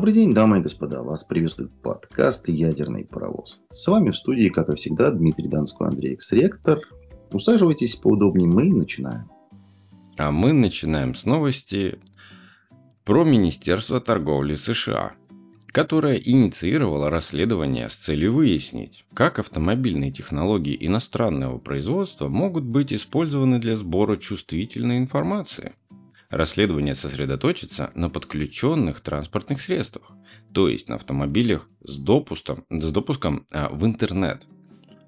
[0.00, 1.02] Добрый день, дамы и господа.
[1.02, 3.60] Вас приветствует подкаст «Ядерный паровоз».
[3.70, 6.80] С вами в студии, как и всегда, Дмитрий Донской, Андрей Экс-ректор.
[7.32, 9.28] Усаживайтесь поудобнее, мы начинаем.
[10.16, 11.98] А мы начинаем с новости
[13.04, 15.12] про Министерство торговли США,
[15.66, 23.76] которое инициировало расследование с целью выяснить, как автомобильные технологии иностранного производства могут быть использованы для
[23.76, 25.74] сбора чувствительной информации.
[26.30, 30.12] Расследование сосредоточится на подключенных транспортных средствах,
[30.54, 34.46] то есть на автомобилях с допуском, с допуском а, в интернет.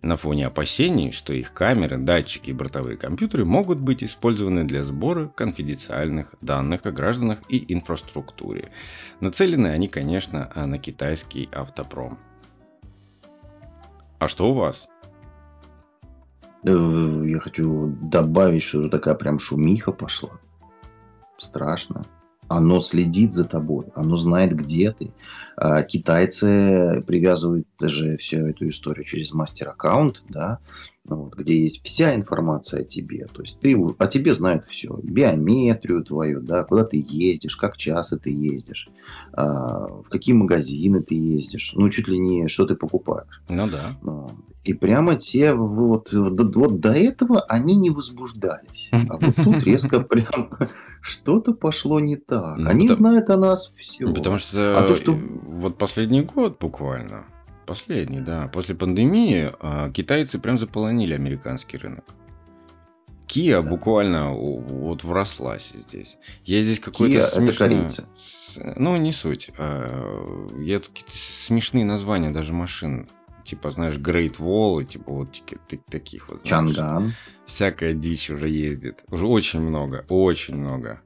[0.02, 5.28] На фоне опасений, что их камеры, датчики и бортовые компьютеры могут быть использованы для сбора
[5.28, 8.72] конфиденциальных данных о гражданах и инфраструктуре.
[9.20, 12.19] Нацелены они, конечно, на китайский автопром.
[14.19, 14.88] А что у вас?
[16.64, 20.41] Я хочу добавить, что такая прям шумиха пошла
[21.42, 22.04] страшно.
[22.48, 25.12] Оно следит за тобой, оно знает, где ты.
[25.56, 30.58] А китайцы привязывают даже всю эту историю через мастер-аккаунт, да,
[31.04, 33.26] вот, где есть вся информация о тебе.
[33.32, 34.98] То есть ты, о тебе знают все.
[35.02, 38.88] Биометрию твою, да, куда ты едешь, как часто ты ездишь,
[39.32, 43.42] а, в какие магазины ты ездишь, ну, чуть ли не что ты покупаешь.
[43.48, 43.96] Ну да.
[44.64, 48.90] И прямо те вот, вот, вот до этого они не возбуждались.
[48.92, 50.50] А вот тут резко прям
[51.03, 52.56] что-то пошло не так.
[52.56, 54.06] Ну, они потому, знают о нас все.
[54.06, 57.27] Ну, потому что, а то, что вот последний год буквально,
[57.67, 62.05] последний, да, после пандемии а, китайцы прям заполонили американский рынок.
[63.27, 63.69] Kia да.
[63.69, 66.19] буквально вот врослась здесь.
[66.44, 67.88] Я здесь какой-то смешной...
[68.76, 69.50] Ну, не суть.
[69.59, 73.09] А, я тут какие-то смешные названия даже машин
[73.44, 75.42] типа, знаешь, Great Wall, и типа вот
[75.91, 76.42] таких вот.
[76.42, 77.14] Знаешь, Чанган.
[77.47, 79.03] Всякая дичь уже ездит.
[79.08, 81.00] Уже очень много, очень много.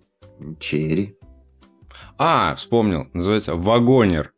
[0.60, 1.16] Черри.
[2.18, 3.08] А, вспомнил.
[3.12, 4.32] Называется Вагонер.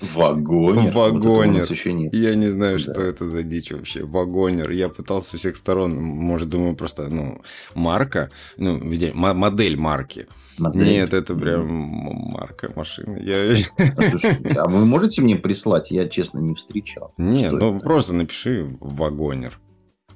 [0.00, 0.92] Вагонер?
[0.92, 1.60] Вагонер.
[1.62, 2.14] Вот еще нет.
[2.14, 2.82] Я не знаю, да.
[2.82, 4.04] что это за дичь вообще.
[4.04, 4.70] Вагонер.
[4.70, 7.40] Я пытался со всех сторон, может, думаю, просто, ну,
[7.74, 8.80] марка, ну,
[9.14, 10.26] модель марки.
[10.58, 10.84] Модель.
[10.84, 13.18] Нет, это прям марка машины.
[13.22, 13.54] Я...
[13.96, 15.90] А, слушай, а вы можете мне прислать?
[15.90, 17.12] Я, честно, не встречал.
[17.18, 17.84] Нет, ну, это?
[17.84, 19.58] просто напиши Вагонер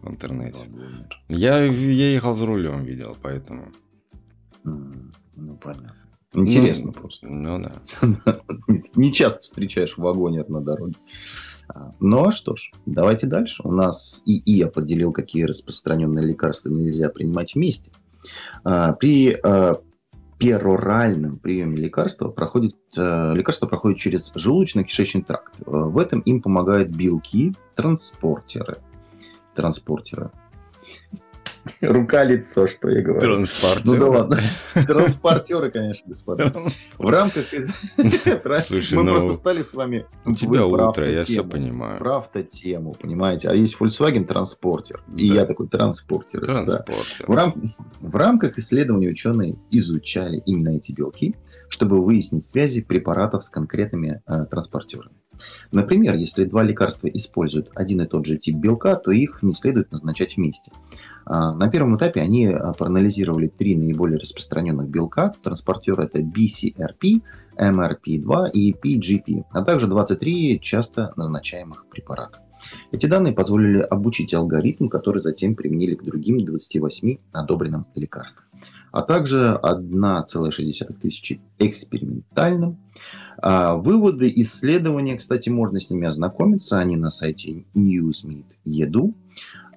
[0.01, 0.59] в интернете.
[0.59, 1.09] Вагонер.
[1.29, 3.73] Я, я ехал за рулем, видел, поэтому...
[4.65, 6.08] Ну, понятно.
[6.35, 7.27] Интересно ну, просто.
[7.27, 7.83] Ну да.
[8.95, 10.97] Не часто встречаешь вагонер на дороге.
[11.69, 13.63] А, ну а что ж, давайте дальше.
[13.65, 17.91] У нас ИИ определил, какие распространенные лекарства нельзя принимать вместе.
[18.63, 19.81] А, при а,
[20.39, 25.53] пероральном приеме лекарства проходит, лекарство проходит через желудочно-кишечный тракт.
[25.67, 28.79] В этом им помогают белки, транспортеры.
[29.57, 30.31] Транспортеры.
[31.81, 33.21] Рука-лицо, что я говорю.
[33.21, 33.83] Транспортеры.
[33.85, 34.39] Ну да ладно.
[34.87, 36.53] Транспортеры, конечно, господа.
[36.99, 37.47] В рамках...
[37.47, 40.07] Слушай, Мы ну, просто стали с вами...
[40.25, 41.99] У тебя утро, я все понимаю.
[41.99, 43.49] Правда тему, понимаете?
[43.49, 45.03] А есть Volkswagen Транспортер.
[45.17, 46.45] И я такой Транспортер.
[46.45, 47.27] Транспортер.
[48.01, 51.35] В рамках исследований ученые изучали именно эти белки,
[51.69, 55.15] чтобы выяснить связи препаратов с конкретными э, транспортерами.
[55.73, 59.93] Например, если два лекарства используют один и тот же тип белка, то их не следует
[59.93, 60.73] назначать вместе.
[61.25, 65.35] А, на первом этапе они а, проанализировали три наиболее распространенных белка.
[65.43, 67.23] Транспортер это BCRP,
[67.57, 72.39] MRP2 и PGP, а также 23 часто назначаемых препарата.
[72.91, 78.45] Эти данные позволили обучить алгоритм, который затем применили к другим 28 одобренным лекарствам,
[78.93, 82.79] а также 1,6 тысячи экспериментальным.
[83.41, 89.15] А выводы исследования, кстати, можно с ними ознакомиться, они на сайте Newsmeet.edu.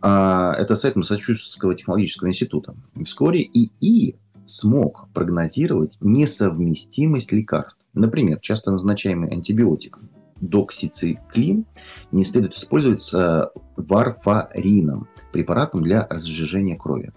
[0.01, 2.75] А, это сайт Массачусетского технологического института.
[3.05, 4.15] Вскоре ИИ
[4.47, 7.81] смог прогнозировать несовместимость лекарств.
[7.93, 9.99] Например, часто назначаемый антибиотик
[10.41, 11.65] доксициклин
[12.11, 17.13] не следует использовать с варфарином, препаратом для разжижения крови.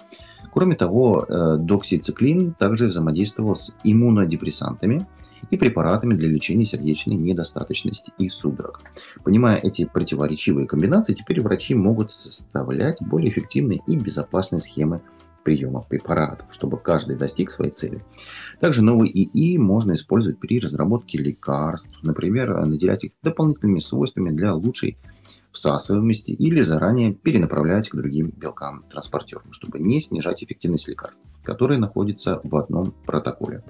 [0.54, 5.06] Кроме того, э, доксициклин также взаимодействовал с иммунодепрессантами–
[5.50, 8.80] и препаратами для лечения сердечной недостаточности и судорог.
[9.22, 15.02] Понимая эти противоречивые комбинации, теперь врачи могут составлять более эффективные и безопасные схемы
[15.44, 18.02] приема препаратов, чтобы каждый достиг своей цели.
[18.60, 24.96] Также новый ИИ можно использовать при разработке лекарств, например, наделять их дополнительными свойствами для лучшей
[25.52, 32.40] всасываемости или заранее перенаправлять к другим белкам транспортерам, чтобы не снижать эффективность лекарств, которые находятся
[32.42, 33.62] в одном протоколе.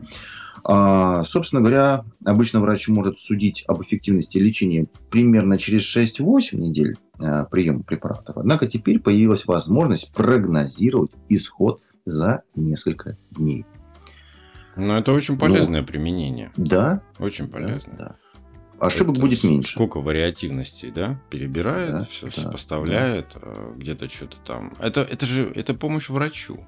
[0.65, 6.97] А, собственно говоря, обычно врач может судить об эффективности лечения примерно через 6-8 недель
[7.50, 8.37] приема препаратов.
[8.37, 13.64] Однако теперь появилась возможность прогнозировать исход за несколько дней.
[14.76, 16.50] Но это очень полезное ну, применение.
[16.56, 17.00] Да.
[17.19, 17.93] Очень полезно.
[17.96, 18.16] Да.
[18.78, 19.72] Ошибок это будет меньше.
[19.72, 21.20] Сколько вариативностей, да?
[21.31, 23.40] Перебирает, да, все да, сопоставляет, да.
[23.43, 24.72] Э, где-то что-то там.
[24.81, 26.58] Это, это же это помощь врачу.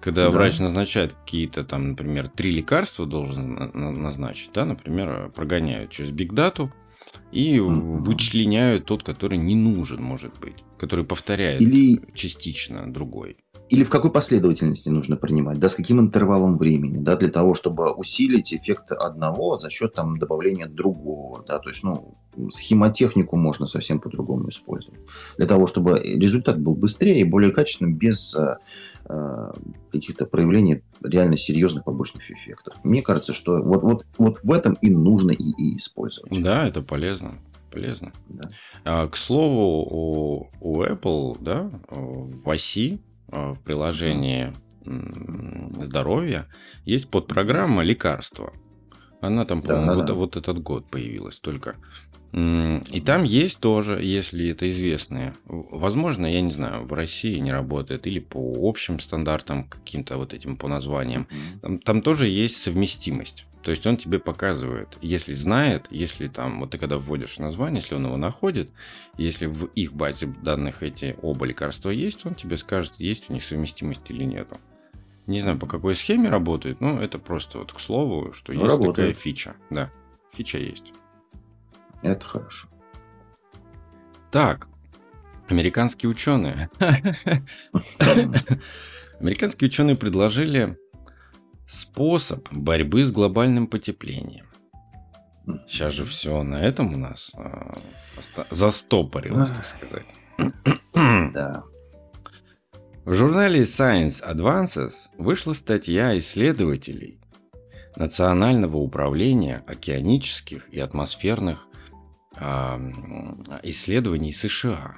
[0.00, 0.30] Когда да.
[0.30, 6.70] врач назначает какие-то там, например, три лекарства должен назначить, да, например, прогоняют через бигдату
[7.34, 12.00] и вычленяют тот, который не нужен, может быть, который повторяет Или...
[12.14, 13.36] частично другой.
[13.70, 17.92] или в какой последовательности нужно принимать, да, с каким интервалом времени, да, для того, чтобы
[17.92, 22.14] усилить эффект одного за счет там добавления другого, да, то есть, ну,
[22.50, 25.00] схемотехнику можно совсем по-другому использовать,
[25.36, 28.36] для того, чтобы результат был быстрее и более качественным без
[29.08, 29.52] э,
[29.92, 32.74] каких-то проявлений реально серьезных побочных эффектов.
[32.84, 36.30] Мне кажется, что вот, вот, вот в этом и нужно и, и использовать.
[36.42, 37.34] Да, это полезно
[37.70, 38.12] полезно.
[38.28, 38.50] Да.
[38.84, 43.00] А, к слову, у, у Apple, да, в оси
[43.34, 44.52] Э, в приложении
[45.80, 46.46] здоровья
[46.84, 48.52] есть подпрограмма лекарства.
[49.20, 50.14] Она там, по-моему, да, вот, да.
[50.14, 51.76] вот этот год появилась только.
[52.34, 55.34] И там есть тоже, если это известные.
[55.44, 60.56] Возможно, я не знаю, в России не работает или по общим стандартам каким-то вот этим
[60.56, 61.28] по названиям.
[61.62, 63.46] Там, там тоже есть совместимость.
[63.62, 67.94] То есть он тебе показывает, если знает, если там, вот ты когда вводишь название, если
[67.94, 68.70] он его находит,
[69.16, 73.44] если в их базе данных эти оба лекарства есть, он тебе скажет, есть у них
[73.44, 74.58] совместимость или нету.
[75.26, 78.96] Не знаю, по какой схеме работает, но это просто вот к слову, что есть работает.
[78.96, 79.54] такая фича.
[79.70, 79.90] Да,
[80.34, 80.92] фича есть.
[82.04, 82.68] Это хорошо.
[84.30, 84.68] Так,
[85.48, 86.68] американские ученые.
[89.20, 90.76] Американские ученые предложили
[91.66, 94.46] способ борьбы с глобальным потеплением.
[95.66, 97.78] Сейчас же все на этом у нас а,
[98.50, 100.06] застопорилось, так сказать.
[101.32, 101.64] Да.
[103.04, 107.20] В журнале Science Advances вышла статья исследователей
[107.96, 111.68] Национального управления океанических и атмосферных
[113.62, 114.96] исследований США,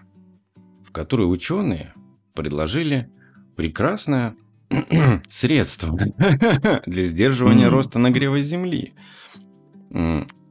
[0.84, 1.94] в которой ученые
[2.34, 3.10] предложили
[3.56, 4.36] прекрасное
[5.28, 5.96] средство
[6.86, 8.94] для сдерживания роста нагрева Земли.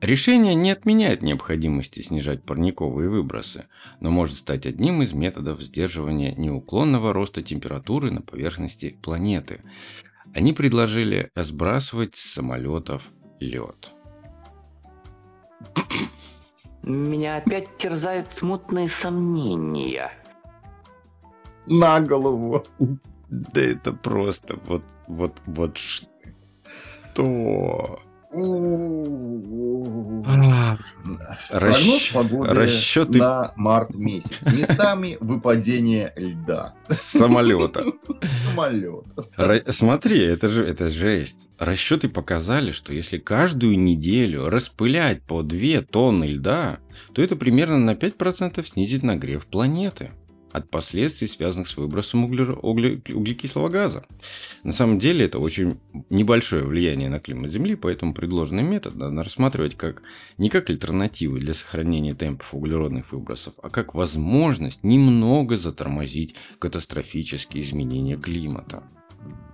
[0.02, 3.66] Решение не отменяет необходимости снижать парниковые выбросы,
[4.02, 9.62] но может стать одним из методов сдерживания неуклонного роста температуры на поверхности планеты.
[10.36, 13.04] Они предложили сбрасывать с самолетов
[13.40, 13.95] лед.
[16.86, 20.12] Меня опять терзают смутные сомнения.
[21.66, 22.64] На голову.
[23.28, 28.00] Да это просто вот, вот, вот что?
[31.50, 32.14] Расч...
[32.14, 33.20] Расчеты...
[33.20, 34.46] на март месяц.
[34.52, 36.74] Местами выпадение льда.
[36.90, 37.86] Самолета.
[38.50, 39.30] Самолета.
[39.38, 39.62] Ра...
[39.70, 41.48] Смотри, это же это жесть.
[41.58, 46.80] Расчеты показали, что если каждую неделю распылять по 2 тонны льда,
[47.14, 50.12] то это примерно на 5% снизит нагрев планеты
[50.56, 52.58] от последствий, связанных с выбросом углер...
[52.62, 53.02] угле...
[53.14, 54.06] углекислого газа.
[54.64, 59.76] На самом деле это очень небольшое влияние на климат Земли, поэтому предложенный метод надо рассматривать
[59.76, 60.02] как
[60.38, 68.16] не как альтернативу для сохранения темпов углеродных выбросов, а как возможность немного затормозить катастрофические изменения
[68.16, 68.84] климата.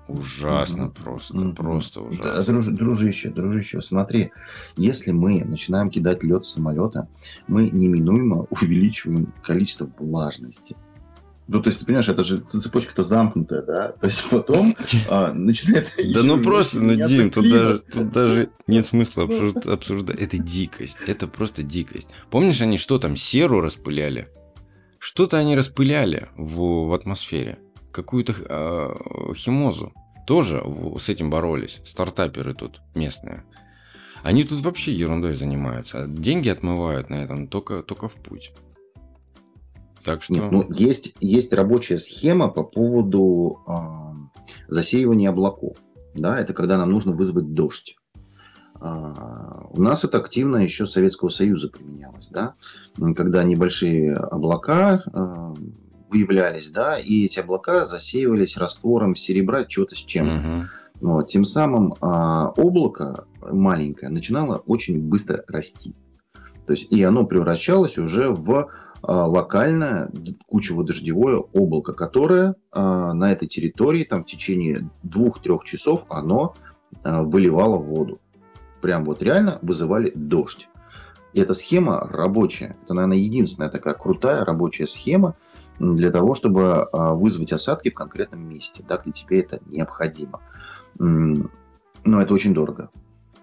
[0.08, 1.04] Ужасно mm-hmm.
[1.04, 1.56] просто, mm-hmm.
[1.56, 2.26] просто ужасно.
[2.26, 4.32] Да, друж, дружище, дружище, смотри,
[4.76, 7.08] если мы начинаем кидать лед с самолета,
[7.48, 10.76] мы неминуемо увеличиваем количество влажности.
[11.52, 13.92] Ну, то есть, ты понимаешь, это же цепочка-то замкнутая, да?
[14.00, 14.74] То есть, потом
[15.10, 15.94] а, начинает...
[16.14, 20.22] Да ну просто, ну, Дим, тут даже, тут даже нет смысла обсуждать.
[20.22, 22.08] Это дикость, это просто дикость.
[22.30, 24.30] Помнишь, они что там, серу распыляли?
[24.98, 27.60] Что-то они распыляли в, в атмосфере.
[27.92, 29.92] Какую-то э, химозу.
[30.26, 30.64] Тоже
[30.98, 31.82] с этим боролись.
[31.84, 33.44] Стартаперы тут местные.
[34.24, 36.06] Они тут вообще ерундой занимаются.
[36.08, 38.54] Деньги отмывают на этом только, только в путь.
[40.04, 40.34] Так что...
[40.34, 43.74] Нет, ну, есть, есть рабочая схема по поводу э,
[44.68, 45.78] засеивания облаков.
[46.14, 47.98] Да, это когда нам нужно вызвать дождь.
[48.82, 52.56] Uh, у нас это активно еще Советского Союза применялось, да,
[53.16, 55.74] когда небольшие облака uh,
[56.10, 60.34] выявлялись, да, и эти облака засеивались раствором серебра, чего-то с чем-то.
[60.34, 60.66] Uh-huh.
[61.00, 65.94] Вот, тем самым uh, облако маленькое начинало очень быстро расти.
[66.66, 68.68] То есть, и оно превращалось уже в а,
[69.04, 70.12] локальное
[70.48, 76.54] кучево-дождевое облако, которое а, на этой территории там, в течение двух-трех часов оно
[77.04, 78.22] а, выливало воду.
[78.82, 80.68] Прям вот реально вызывали дождь.
[81.34, 82.78] И эта схема рабочая.
[82.84, 85.36] Это, наверное, единственная такая крутая рабочая схема
[85.80, 90.42] для того, чтобы вызвать осадки в конкретном месте, да, где тебе это необходимо.
[91.00, 92.90] Но это очень дорого.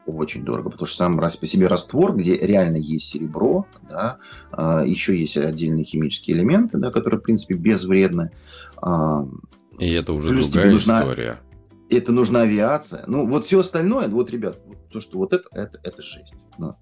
[0.08, 4.16] Очень дорого, потому что сам раз по себе раствор, где реально есть серебро, да,
[4.50, 8.30] а, еще есть отдельные химические элементы, да, которые, в принципе, безвредны.
[8.78, 9.26] А,
[9.78, 11.40] И это уже другая нужна, история.
[11.90, 13.04] Это нужна авиация.
[13.06, 14.58] Ну, вот все остальное, вот, ребят,
[14.90, 16.32] то, что вот это, это, это жесть.
[16.56, 16.74] Ну,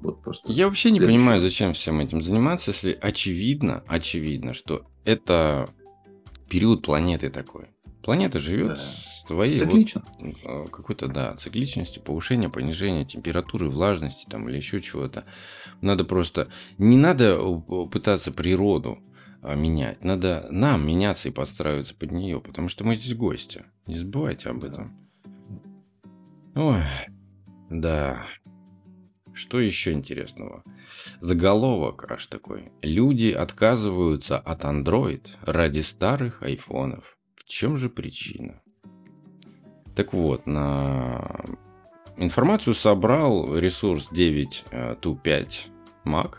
[0.00, 5.70] вот просто Я вообще не понимаю, зачем всем этим заниматься, если очевидно, очевидно, что это
[6.48, 7.68] период планеты такой.
[8.02, 8.82] Планета живет да.
[9.22, 10.02] С твоей Циклично.
[10.18, 15.24] вот, э, какой-то, да, цикличностью, повышение, понижение температуры, влажности там или еще чего-то.
[15.80, 16.48] Надо просто...
[16.76, 17.38] Не надо
[17.92, 18.98] пытаться природу
[19.40, 20.02] а, менять.
[20.02, 23.64] Надо нам меняться и подстраиваться под нее, потому что мы здесь гости.
[23.86, 24.98] Не забывайте об этом.
[26.56, 26.82] Ой,
[27.70, 28.26] да.
[29.32, 30.64] Что еще интересного?
[31.20, 32.72] Заголовок аж такой.
[32.82, 37.16] Люди отказываются от Android ради старых айфонов.
[37.36, 38.62] В чем же причина?
[39.94, 41.44] Так вот, на
[42.16, 45.68] информацию собрал ресурс 925
[46.04, 46.36] Mac.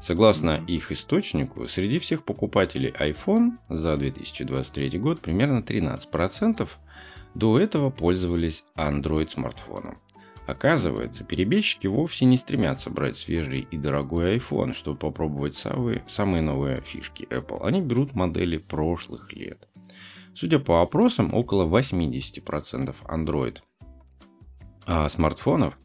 [0.00, 6.68] Согласно их источнику, среди всех покупателей iPhone за 2023 год примерно 13%
[7.34, 9.98] до этого пользовались Android смартфоном.
[10.46, 16.80] Оказывается, перебежчики вовсе не стремятся брать свежий и дорогой iPhone, чтобы попробовать самые, самые новые
[16.80, 17.64] фишки Apple.
[17.64, 19.68] Они берут модели прошлых лет.
[20.34, 23.58] Судя по опросам, около 80% Android
[24.84, 25.78] а смартфонов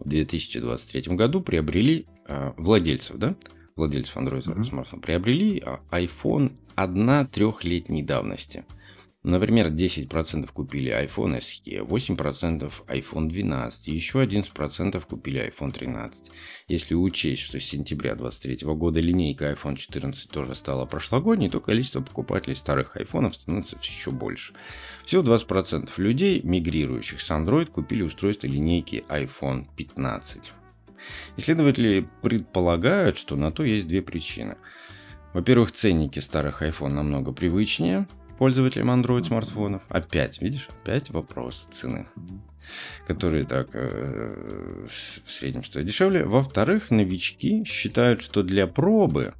[0.00, 3.36] в 2023 году приобрели а, владельцев, да,
[3.76, 4.64] владельцев Android mm-hmm.
[4.64, 8.64] смартфонов, приобрели а, iPhone 1-3-летней давности–
[9.22, 16.30] Например, 10% купили iPhone SE, 8% iPhone 12, еще 11% купили iPhone 13.
[16.68, 22.00] Если учесть, что с сентября 2023 года линейка iPhone 14 тоже стала прошлогодней, то количество
[22.00, 24.54] покупателей старых iPhone становится еще больше.
[25.04, 30.50] Всего 20% людей, мигрирующих с Android, купили устройство линейки iPhone 15.
[31.36, 34.56] Исследователи предполагают, что на то есть две причины.
[35.34, 38.08] Во-первых, ценники старых iPhone намного привычнее–
[38.40, 39.82] пользователям Android смартфонов.
[39.90, 42.06] Опять, видишь, опять вопрос цены,
[43.06, 46.24] которые так э, в среднем стоят дешевле.
[46.24, 49.34] Во-вторых, новички считают, что для пробы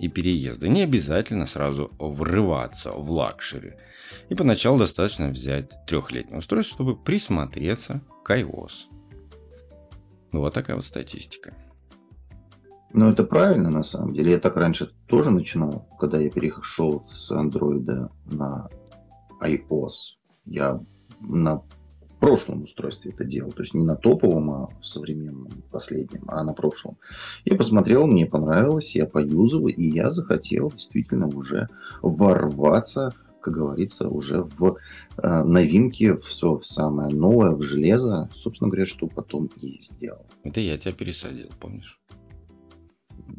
[0.00, 3.74] и переезда не обязательно сразу врываться в luxury.
[4.28, 8.72] И поначалу достаточно взять трехлетнее устройство, чтобы присмотреться к iOS.
[10.32, 11.54] Вот такая вот статистика.
[12.94, 14.32] Ну, это правильно, на самом деле.
[14.32, 18.68] Я так раньше тоже начинал, когда я перешел с Android на
[19.40, 19.90] iOS.
[20.44, 20.80] Я
[21.20, 21.62] на
[22.22, 23.50] прошлом устройстве это делал.
[23.50, 26.96] То есть не на топовом, а современном, последнем, а на прошлом.
[27.44, 31.68] Я посмотрел, мне понравилось, я поюзал, и я захотел действительно уже
[32.00, 34.76] ворваться, как говорится, уже в
[35.16, 38.28] э, новинки, все в самое новое, в железо.
[38.36, 40.24] Собственно говоря, что потом и сделал.
[40.44, 41.98] Это я тебя пересадил, помнишь?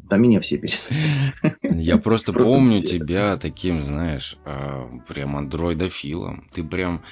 [0.08, 1.34] Да меня все пересадили.
[1.62, 2.98] Я просто, просто помню все.
[2.98, 6.48] тебя таким, знаешь, а, прям андроидофилом.
[6.52, 7.02] Ты прям,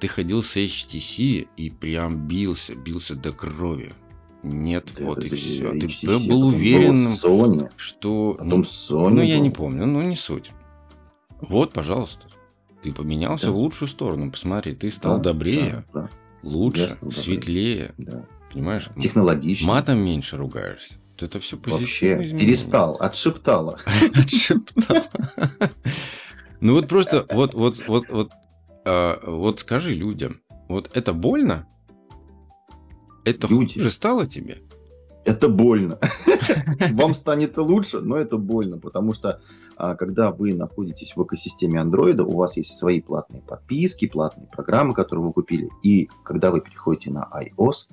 [0.00, 3.94] ты ходил с HTC и прям бился, бился до крови.
[4.42, 5.72] Нет, да, вот и все.
[5.72, 8.34] HTC, ты был уверен, Sony, что...
[8.38, 10.50] Потом ну, Sony ну, я не помню, ну, не суть.
[11.40, 12.26] Вот, пожалуйста.
[12.82, 13.52] Ты поменялся да.
[13.52, 14.32] в лучшую сторону.
[14.32, 16.10] Посмотри, ты стал да, добрее, да, да.
[16.42, 17.94] лучше, Ясно, светлее.
[17.98, 18.26] Да.
[18.52, 18.88] Понимаешь?
[19.00, 19.68] Технологично.
[19.68, 23.78] Матом меньше ругаешься это все позитивно Вообще перестал, отшептала.
[24.14, 25.04] Отшептала.
[26.60, 28.30] Ну вот просто, вот, вот, вот, вот,
[28.84, 30.36] а, вот скажи людям,
[30.68, 31.66] вот это больно?
[33.24, 34.58] Это хуже стало тебе?
[35.24, 35.98] Это больно.
[36.92, 39.40] Вам станет лучше, но это больно, потому что
[39.76, 44.94] а, когда вы находитесь в экосистеме андроида, у вас есть свои платные подписки, платные программы,
[44.94, 47.88] которые вы купили, и когда вы переходите на iOS,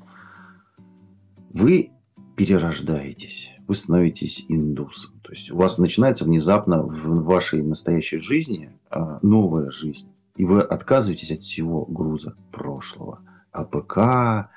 [1.51, 1.91] вы
[2.39, 5.19] перерождаетесь, вы становитесь индусом.
[5.23, 10.07] То есть у вас начинается внезапно в вашей настоящей жизни а, новая жизнь.
[10.37, 13.19] И вы отказываетесь от всего груза прошлого.
[13.51, 14.49] APK, а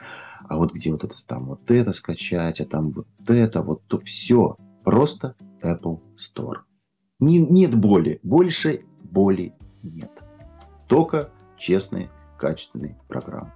[0.51, 4.57] вот где вот это там вот это скачать, а там вот это, вот то все.
[4.85, 6.59] Просто Apple Store.
[7.19, 8.21] Не, нет боли.
[8.23, 10.23] Больше боли нет.
[10.87, 13.51] Только честные, качественные программы.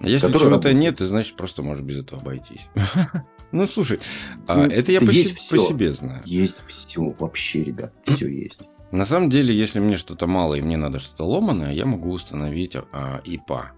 [0.00, 2.66] Если чего-то нет, ты значит просто можешь без этого обойтись.
[3.52, 3.98] Ну, слушай,
[4.46, 6.22] а ну, это я по, се- по себе знаю.
[6.24, 8.60] Есть все, вообще, ребят, все есть.
[8.92, 12.76] На самом деле, если мне что-то мало и мне надо что-то ломаное, я могу установить
[12.92, 13.72] а, ИПА.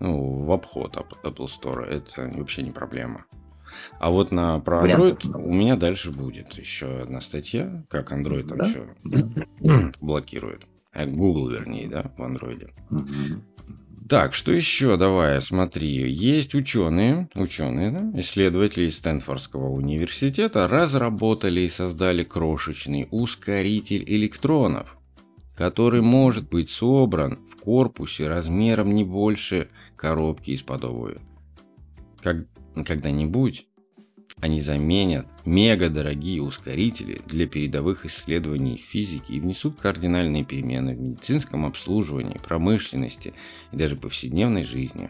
[0.00, 1.84] Ну, в обход Apple Store.
[1.84, 3.24] Это вообще не проблема.
[3.98, 8.58] А вот на про Android у меня дальше будет еще одна статья, как Android там
[8.58, 8.64] да?
[8.64, 10.66] что блокирует.
[10.92, 12.70] А Google, вернее, да, в Android.
[12.90, 13.42] Угу.
[14.08, 14.98] Так, что еще?
[14.98, 16.12] Давай, смотри.
[16.12, 24.98] Есть ученые, ученые, да, исследователи из Стэнфордского университета разработали и создали крошечный ускоритель электронов,
[25.56, 31.20] который может быть собран в корпусе размером не больше коробки из-под обуви.
[32.20, 32.46] Как,
[32.84, 33.66] когда-нибудь
[34.44, 41.64] они заменят мега дорогие ускорители для передовых исследований физики и внесут кардинальные перемены в медицинском
[41.64, 43.32] обслуживании, промышленности
[43.72, 45.08] и даже повседневной жизни.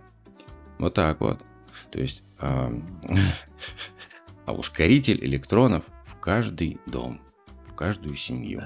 [0.78, 1.40] Вот так вот.
[1.90, 2.72] То есть, а,
[4.46, 7.20] а ускоритель электронов в каждый дом,
[7.66, 8.62] в каждую семью.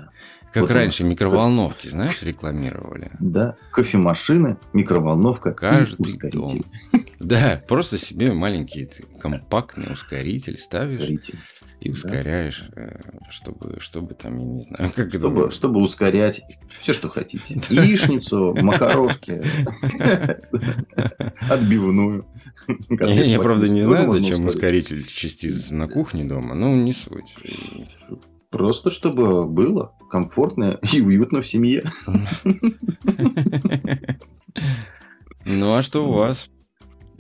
[0.53, 3.11] Как вот раньше микроволновки, знаешь, рекламировали.
[3.21, 6.19] Да, кофемашины, микроволновка Каждый.
[6.31, 6.63] Дом.
[7.21, 8.89] Да, просто себе маленький
[9.21, 11.39] компактный ускоритель ставишь ускоритель.
[11.81, 13.01] и ускоряешь, да.
[13.29, 15.51] чтобы, чтобы там, я не знаю, как чтобы, это...
[15.51, 16.43] Чтобы ускорять
[16.81, 17.55] все, что хотите.
[17.71, 19.43] Яичницу, макарошки,
[21.51, 22.27] отбивную.
[23.01, 27.35] Я, правда, не знаю, зачем ускоритель частиц на кухне дома, но не суть.
[28.51, 31.91] Просто чтобы было комфортно и уютно в семье.
[35.45, 36.51] Ну а что у вас?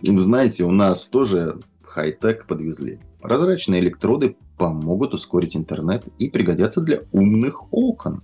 [0.02, 3.00] Знаете, у нас тоже хай-тек подвезли.
[3.20, 8.22] Прозрачные электроды помогут ускорить интернет и пригодятся для умных окон.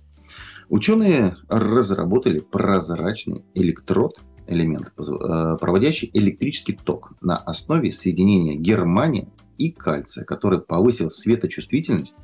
[0.69, 9.27] Ученые разработали прозрачный электрод, элемент, э, проводящий электрический ток на основе соединения германия
[9.57, 12.17] и кальция, который повысил светочувствительность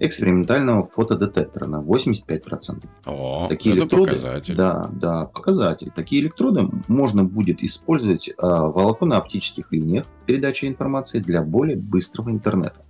[0.00, 2.88] экспериментального фотодетектора на 85%.
[3.04, 4.56] О, Такие это электроды, показатель.
[4.56, 5.92] Да, да, показатель.
[5.94, 12.82] Такие электроды можно будет использовать э, в волоконно-оптических линиях передачи информации для более быстрого интернета,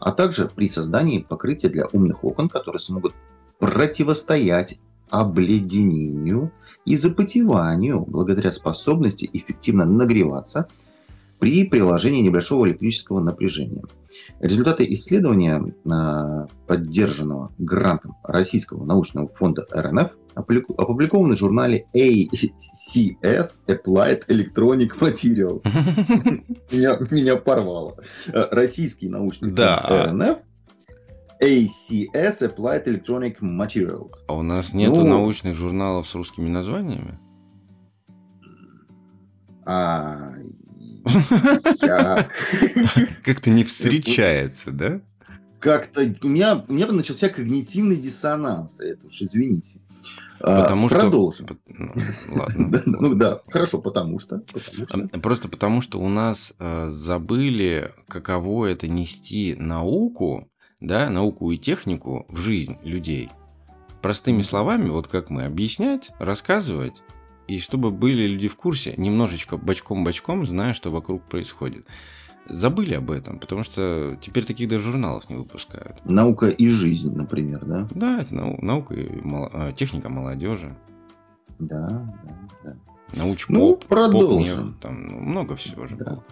[0.00, 3.14] а также при создании покрытия для умных окон, которые смогут
[3.60, 6.50] противостоять обледенению
[6.84, 10.66] и запотеванию благодаря способности эффективно нагреваться–
[11.38, 13.82] при приложении небольшого электрического напряжения.
[14.40, 24.90] Результаты исследования, а, поддержанного грантом Российского научного фонда РНФ, опубликованы в журнале ACS Applied Electronic
[25.00, 25.62] Materials.
[26.70, 27.96] Меня, меня порвало.
[28.26, 29.82] Э, Российский научный да.
[29.88, 30.38] фонд РНФ
[31.42, 34.10] ACS Applied Electronic Materials.
[34.28, 37.18] А у нас нету ну, научных журналов с русскими названиями?
[39.64, 40.32] А,
[43.24, 45.00] как-то не встречается, да?
[45.60, 48.80] Как-то у меня, у меня начался когнитивный диссонанс.
[48.80, 49.74] Это уж извините.
[50.40, 51.46] А, потому Продолжим.
[51.46, 51.56] что...
[51.66, 51.92] Ну,
[52.28, 52.82] ладно.
[52.86, 55.18] ну да, хорошо, потому что, потому что.
[55.20, 62.26] Просто потому что у нас э, забыли, каково это нести науку, да, науку и технику
[62.28, 63.30] в жизнь людей.
[64.02, 66.94] Простыми словами, вот как мы, объяснять, рассказывать,
[67.46, 71.86] и чтобы были люди в курсе, немножечко бочком-бочком, зная, что вокруг происходит.
[72.48, 76.04] Забыли об этом, потому что теперь таких даже журналов не выпускают.
[76.04, 77.88] Наука и жизнь, например, да?
[77.90, 80.76] Да, это нау- наука и мол- а, техника молодежи.
[81.58, 81.88] Да,
[82.24, 82.76] да, да.
[83.16, 84.74] Науч ну, продолжим.
[84.74, 86.04] Поп, там ну, много всего же да.
[86.04, 86.24] было.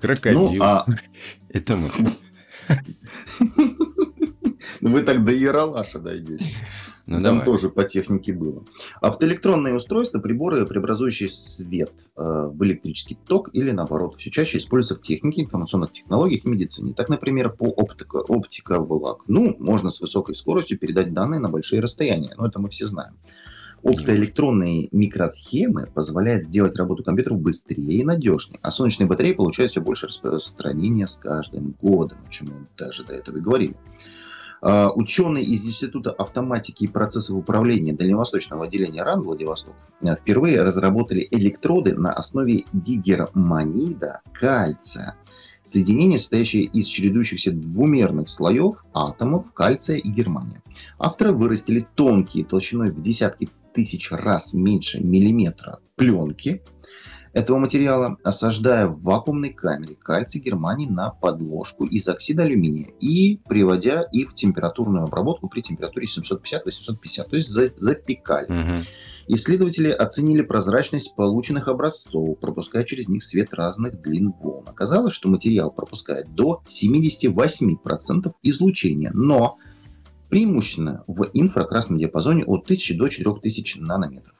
[0.00, 0.52] Крокодил.
[0.52, 0.86] Ну, а...
[1.48, 1.90] Это мы.
[4.80, 6.46] Вы так до Яралаша дойдете.
[7.08, 7.44] Ну, Там давай.
[7.46, 8.64] тоже по технике было.
[9.00, 15.00] Оптоэлектронные устройства, приборы, преобразующие свет э, в электрический ток или наоборот, все чаще используются в
[15.00, 16.92] технике, информационных технологиях и медицине.
[16.92, 22.34] Так, например, по оптика, оптиковолокну можно с высокой скоростью передать данные на большие расстояния.
[22.36, 23.14] Но это мы все знаем.
[23.82, 30.08] Оптоэлектронные микросхемы позволяют сделать работу компьютеров быстрее и надежнее, а солнечные батареи получают все больше
[30.08, 33.76] распространения с каждым годом, о чем мы даже до этого и говорили.
[34.60, 41.26] А, ученые из Института автоматики и процессов управления Дальневосточного отделения РАН Владивосток а, впервые разработали
[41.30, 45.16] электроды на основе дигерманида кальция.
[45.64, 50.62] Соединение, состоящее из чередующихся двумерных слоев атомов кальция и германия.
[50.98, 56.62] Авторы вырастили тонкие, толщиной в десятки тысяч раз меньше миллиметра пленки,
[57.32, 64.02] этого материала, осаждая в вакуумной камере кальций германий на подложку из оксида алюминия и приводя
[64.12, 68.46] их в температурную обработку при температуре 750-850, то есть запекали.
[68.46, 68.84] Угу.
[69.30, 74.64] Исследователи оценили прозрачность полученных образцов, пропуская через них свет разных длин волн.
[74.66, 79.58] Оказалось, что материал пропускает до 78% излучения, но
[80.30, 84.34] преимущественно в инфракрасном диапазоне от 1000 до 4000 нанометров.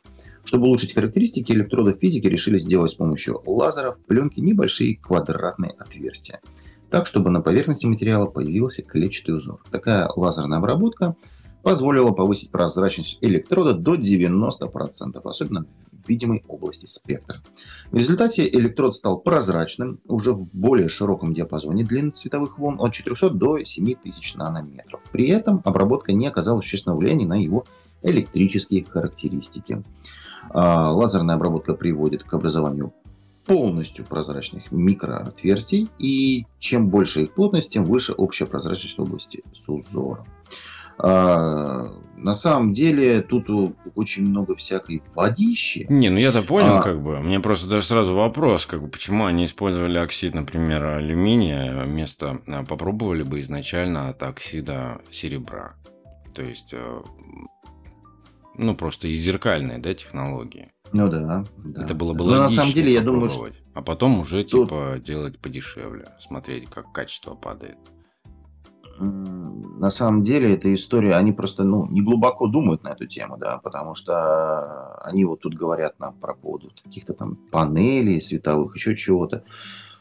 [0.48, 6.40] Чтобы улучшить характеристики, электродов физики решили сделать с помощью лазеров пленки небольшие квадратные отверстия.
[6.88, 9.62] Так, чтобы на поверхности материала появился клетчатый узор.
[9.70, 11.16] Такая лазерная обработка
[11.62, 15.66] позволила повысить прозрачность электрода до 90%, особенно
[16.06, 17.42] видимой области спектра.
[17.90, 23.28] В результате электрод стал прозрачным уже в более широком диапазоне длины цветовых волн от 400
[23.28, 25.02] до 7000 нанометров.
[25.12, 27.66] При этом обработка не оказала существенного влияния на его
[28.02, 29.82] электрические характеристики.
[30.50, 32.92] А, лазерная обработка приводит к образованию
[33.46, 40.24] полностью прозрачных микроотверстий, и чем больше их плотность, тем выше общая прозрачность области узора.
[40.98, 43.46] А, на самом деле тут
[43.94, 45.86] очень много всякой водищи.
[45.88, 46.82] Не, ну я-то понял, а...
[46.82, 47.20] как бы.
[47.20, 52.64] Мне просто даже сразу вопрос, как бы, почему они использовали оксид, например, алюминия, вместо а,
[52.64, 55.74] попробовали бы изначально от оксида серебра.
[56.34, 57.00] То есть, э,
[58.58, 60.72] ну просто из зеркальной, да, технологии.
[60.92, 61.82] Ну да, да.
[61.82, 63.48] Это было бы Но на самом деле, я думаю, что...
[63.74, 64.68] А потом уже, Тут...
[64.68, 67.78] типа, делать подешевле, смотреть, как качество падает.
[69.00, 73.58] На самом деле, эта история, они просто, ну, не глубоко думают на эту тему, да,
[73.58, 79.44] потому что они вот тут говорят нам про поводу каких-то там панелей световых, еще чего-то.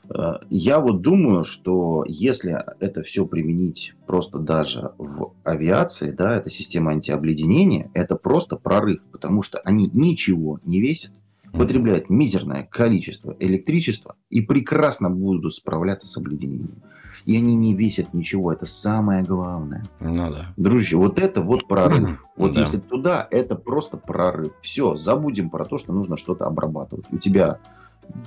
[0.09, 6.49] Э, я вот думаю, что если это все применить просто даже в авиации, да, это
[6.49, 11.11] система антиобледенения, это просто прорыв, потому что они ничего не весят,
[11.53, 16.81] потребляют мизерное количество электричества и прекрасно будут справляться с обледенением.
[17.25, 19.83] И они не весят ничего, это самое главное.
[19.99, 20.53] Ну да.
[20.55, 22.23] Друзья, вот это вот прорыв.
[22.37, 22.61] Вот да.
[22.61, 24.53] если туда, это просто прорыв.
[24.61, 27.05] Все, забудем про то, что нужно что-то обрабатывать.
[27.11, 27.59] У тебя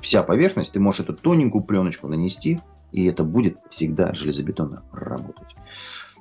[0.02, 2.60] вся поверхность, ты можешь эту тоненькую пленочку нанести,
[2.92, 5.54] и это будет всегда железобетонно работать.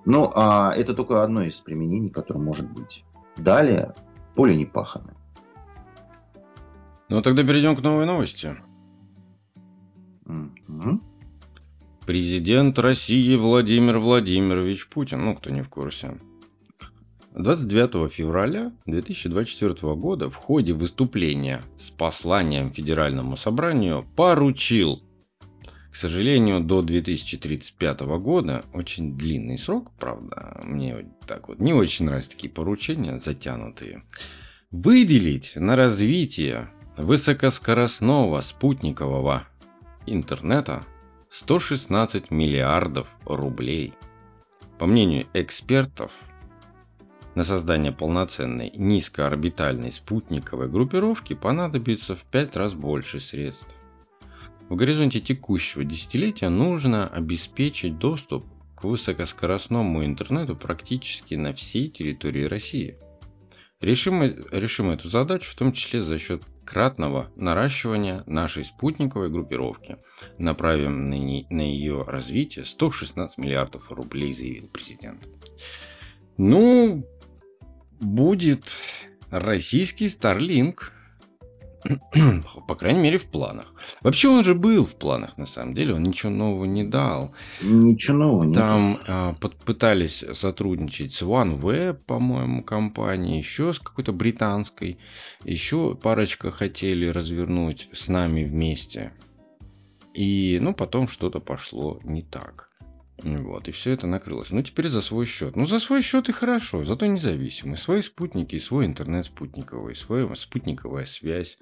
[0.06, 3.04] Ну, а это только одно из применений, которое может быть.
[3.38, 3.94] Далее,
[4.36, 5.14] поле не пахано.
[7.10, 8.56] Ну, тогда перейдем к новой новости.
[10.26, 11.00] Mm-hmm.
[12.06, 16.20] Президент России Владимир Владимирович Путин, ну, кто не в курсе,
[17.36, 25.02] 29 февраля 2024 года в ходе выступления с посланием Федеральному собранию поручил
[25.92, 32.32] к сожалению, до 2035 года очень длинный срок, правда, мне так вот не очень нравятся
[32.32, 34.04] такие поручения затянутые.
[34.70, 39.48] Выделить на развитие высокоскоростного спутникового
[40.06, 40.84] интернета
[41.32, 43.94] 116 миллиардов рублей.
[44.78, 46.12] По мнению экспертов,
[47.36, 53.68] на создание полноценной низкоорбитальной спутниковой группировки понадобится в 5 раз больше средств.
[54.70, 62.98] В горизонте текущего десятилетия нужно обеспечить доступ к высокоскоростному интернету практически на всей территории России.
[63.82, 69.98] Решим, решим эту задачу в том числе за счет кратного наращивания нашей спутниковой группировки.
[70.38, 75.28] Направим на, не, на ее развитие 116 миллиардов рублей, заявил президент.
[76.38, 77.08] Ну,
[78.00, 78.76] будет
[79.30, 80.76] российский Starlink.
[82.68, 83.74] По крайней мере, в планах.
[84.02, 85.94] Вообще, он же был в планах, на самом деле.
[85.94, 87.34] Он ничего нового не дал.
[87.62, 88.54] Ничего нового.
[88.54, 89.34] Там а,
[89.66, 95.00] пытались сотрудничать с OneWeb, по-моему, компанией, еще с какой-то британской.
[95.46, 99.14] Еще парочка хотели развернуть с нами вместе.
[100.14, 102.69] И, ну, потом что-то пошло не так.
[103.24, 104.52] Вот, и все это накрылось.
[104.52, 105.56] Ну, теперь за свой счет.
[105.56, 107.78] Ну, за свой счет и хорошо, зато независимый.
[107.78, 111.58] Свои спутники, свой интернет спутниковый, своя спутниковая связь.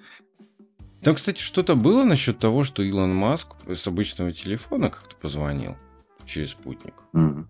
[1.02, 5.76] Там, кстати, что-то было насчет того, что Илон Маск с обычного телефона как-то позвонил
[6.26, 6.94] через спутник.
[7.12, 7.44] Mm.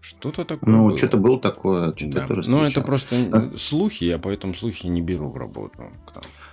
[0.00, 0.74] Что-то такое.
[0.74, 0.98] Ну, было.
[0.98, 1.94] что-то было такое.
[1.94, 2.42] Что-то да.
[2.46, 3.40] Ну, это просто а...
[3.40, 5.90] слухи, я поэтому слухи не беру в работу.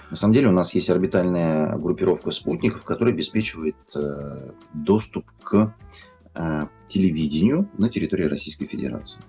[0.10, 5.74] На самом деле у нас есть орбитальная группировка спутников, которая обеспечивает э, доступ к
[6.88, 9.20] телевидению на территории Российской Федерации.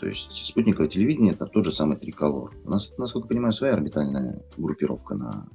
[0.00, 2.52] То есть спутниковое телевидение– это тот же самый триколор.
[2.64, 5.46] У нас, насколько я понимаю, своя орбитальная группировка на,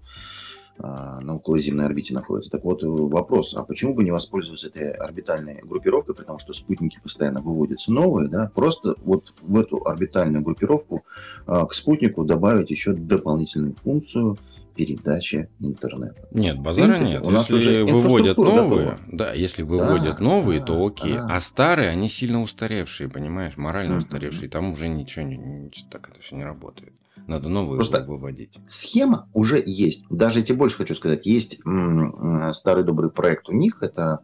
[0.78, 2.52] э, на околоземной орбите находится.
[2.52, 7.42] Так вот, вопрос, а почему бы не воспользоваться этой орбитальной группировкой, потому что спутники постоянно
[7.42, 11.06] выводятся новые, да, просто вот в эту орбитальную группировку
[11.48, 14.38] э, к спутнику добавить еще дополнительную функцию–
[14.76, 16.28] передачи интернета.
[16.32, 17.24] Нет, базара принципе, нет.
[17.24, 19.00] У нас если уже выводят новые, готова.
[19.12, 21.14] да, если выводят да, новые, да, то окей.
[21.14, 21.28] Да.
[21.32, 23.98] А старые, они сильно устаревшие, понимаешь, морально mm-hmm.
[24.00, 24.50] устаревшие.
[24.50, 26.94] Там уже ничего, не, не, так это все не работает.
[27.28, 28.60] Надо новые Просто выводить.
[28.68, 30.06] Схема уже есть.
[30.10, 31.26] Даже я тебе больше хочу сказать.
[31.26, 33.82] Есть м- старый добрый проект у них.
[33.82, 34.20] Это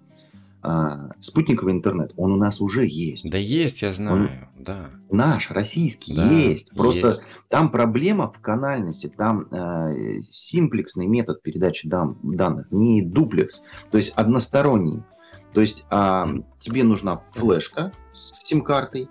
[0.63, 3.29] а, спутниковый интернет, он у нас уже есть.
[3.29, 4.91] Да есть, я знаю, он да.
[5.09, 6.69] Наш, российский, да, есть.
[6.71, 7.21] Просто есть.
[7.49, 14.11] там проблема в канальности, там э, симплексный метод передачи дан, данных, не дуплекс, то есть
[14.11, 15.01] односторонний.
[15.53, 16.25] То есть э,
[16.59, 19.09] тебе нужна флешка с сим-картой,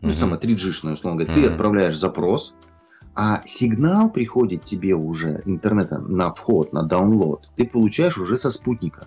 [0.00, 1.46] ну, самая 3G-шная, условно говоря, mm-hmm.
[1.46, 2.54] ты отправляешь запрос,
[3.14, 9.06] А сигнал приходит тебе уже интернета на вход, на download, ты получаешь уже со спутника.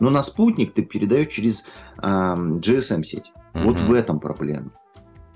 [0.00, 1.64] Но на спутник ты передаешь через
[2.02, 3.32] э, GSM-сеть.
[3.54, 3.64] Угу.
[3.64, 4.70] Вот в этом проблема.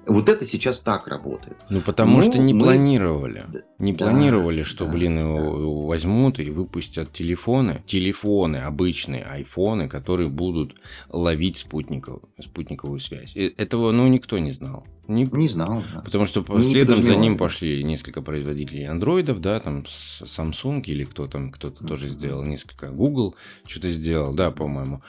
[0.08, 1.58] Вот это сейчас так работает.
[1.68, 2.60] Ну, потому ну, что не мы...
[2.60, 3.44] планировали.
[3.78, 5.86] Не да, планировали, что, да, блин, его да.
[5.86, 10.76] возьмут и выпустят телефоны, телефоны, обычные айфоны, которые будут
[11.10, 13.36] ловить спутников, спутниковую связь.
[13.36, 14.86] Этого, ну, никто не знал.
[15.08, 16.02] Не, не знал, да.
[16.02, 21.26] Потому что не следом за ним пошли несколько производителей андроидов, да, там Samsung или кто
[21.26, 21.88] там, кто-то mm-hmm.
[21.88, 23.34] тоже сделал, несколько Google
[23.66, 25.02] что-то сделал, да, по-моему.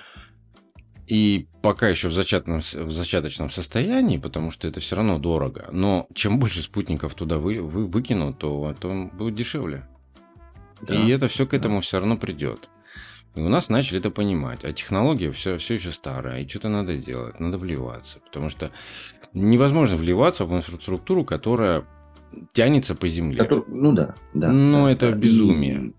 [1.06, 5.68] И пока еще в, зачатном, в зачаточном состоянии, потому что это все равно дорого.
[5.72, 9.86] Но чем больше спутников туда вы, вы выкинут, то, то будет дешевле.
[10.82, 10.94] Да.
[10.94, 11.82] И это все к этому да.
[11.82, 12.70] все равно придет.
[13.40, 14.60] И у нас начали это понимать.
[14.64, 16.42] А технология все, все еще старая.
[16.42, 18.20] И что-то надо делать, надо вливаться.
[18.20, 18.72] Потому что
[19.34, 21.86] невозможно вливаться в инфраструктуру, которая
[22.52, 23.40] тянется по земле.
[23.40, 24.52] Который, ну да, да.
[24.52, 25.16] Но да, это да.
[25.16, 25.94] безумие.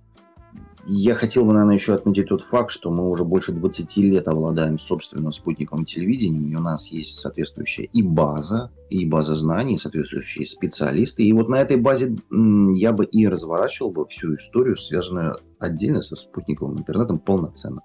[0.93, 4.81] Я хотел бы, наверное, еще отметить тот факт, что мы уже больше 20 лет обладаем
[4.81, 10.49] собственным спутниковым телевидением, и у нас есть соответствующая и база, и база знаний, и соответствующие
[10.49, 11.23] специалисты.
[11.23, 16.17] И вот на этой базе я бы и разворачивал бы всю историю, связанную отдельно со
[16.17, 17.83] спутниковым интернетом полноценно.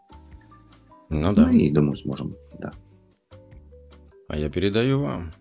[1.09, 1.45] Ну да.
[1.45, 2.71] Ну и думаю, сможем, да.
[4.27, 5.31] А я передаю вам.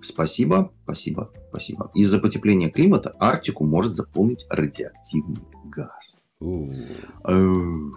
[0.00, 1.90] Спасибо, спасибо, спасибо.
[1.94, 5.36] Из-за потепления климата Арктику может заполнить радиоактивный
[5.68, 6.18] газ.
[6.40, 7.96] Эм,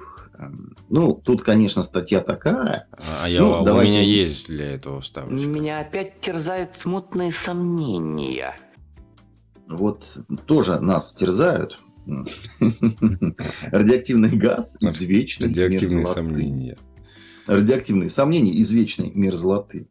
[0.90, 2.88] ну, тут, конечно, статья такая.
[3.22, 3.92] А я, ну, у давайте...
[3.92, 5.48] меня есть для этого вставочка.
[5.48, 8.56] Меня опять терзают смутные сомнения.
[9.68, 10.06] Вот
[10.46, 11.80] тоже нас терзают.
[13.72, 16.78] Радиоактивный газ из вечной Радиоактивные сомнения.
[17.46, 19.88] Радиоактивные сомнения из вечной мерзлоты.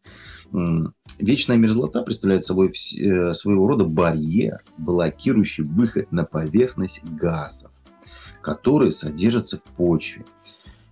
[1.19, 7.71] Вечная мерзлота представляет собой э, своего рода барьер, блокирующий выход на поверхность газов,
[8.41, 10.25] которые содержатся в почве.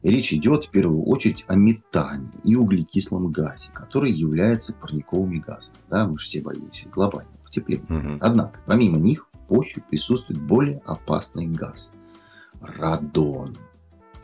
[0.03, 5.79] речь идет в первую очередь о метане и углекислом газе, который является парниковыми газами.
[5.89, 7.85] Да, мы же все боимся глобального потепления.
[7.85, 8.19] Угу.
[8.21, 11.93] Однако, помимо них, в почве присутствует более опасный газ–
[12.61, 13.57] радон–